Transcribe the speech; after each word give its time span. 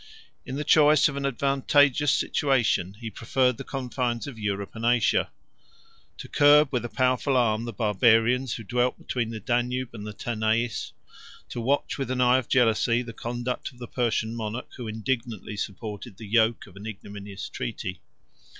In 0.47 0.55
the 0.55 0.63
choice 0.63 1.07
of 1.07 1.15
an 1.15 1.27
advantageous 1.27 2.11
situation, 2.11 2.95
he 2.95 3.11
preferred 3.11 3.57
the 3.57 3.63
confines 3.63 4.25
of 4.25 4.39
Europe 4.39 4.71
and 4.73 4.83
Asia; 4.83 5.29
to 6.17 6.27
curb 6.27 6.69
with 6.71 6.83
a 6.83 6.89
powerful 6.89 7.37
arm 7.37 7.65
the 7.65 7.71
barbarians 7.71 8.55
who 8.55 8.63
dwelt 8.63 8.97
between 8.97 9.29
the 9.29 9.39
Danube 9.39 9.93
and 9.93 10.07
the 10.07 10.13
Tanais; 10.13 10.93
to 11.49 11.61
watch 11.61 11.99
with 11.99 12.09
an 12.09 12.19
eye 12.19 12.39
of 12.39 12.49
jealousy 12.49 13.03
the 13.03 13.13
conduct 13.13 13.71
of 13.73 13.77
the 13.77 13.87
Persian 13.87 14.35
monarch, 14.35 14.71
who 14.75 14.87
indignantly 14.87 15.55
supported 15.55 16.17
the 16.17 16.25
yoke 16.25 16.65
of 16.65 16.75
an 16.75 16.87
ignominious 16.87 17.47
treaty. 17.47 18.01